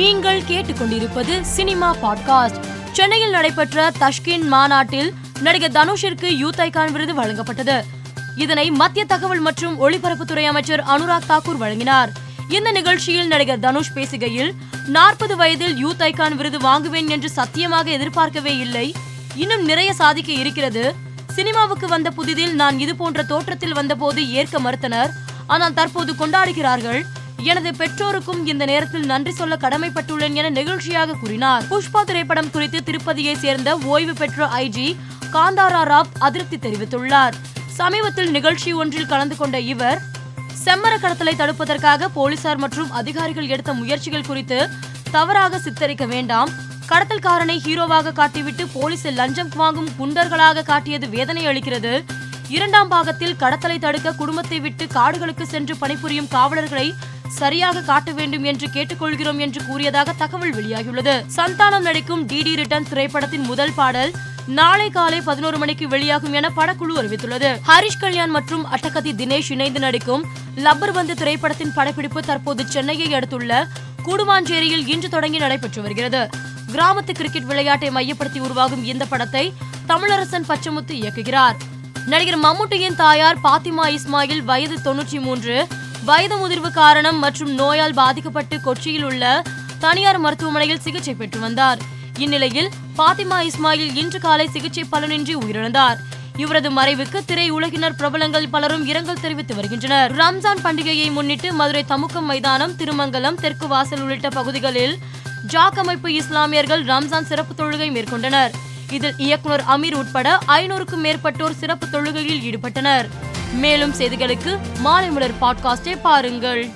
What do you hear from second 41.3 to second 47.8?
தடுப்பதற்காக போலீசார் மற்றும் அதிகாரிகள் எடுத்த முயற்சிகள் குறித்து தவறாக சித்தரிக்க வேண்டாம். கடத்தல்காரனை